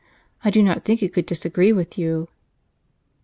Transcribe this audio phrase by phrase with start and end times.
[0.43, 2.27] I do not think it could disagree with you."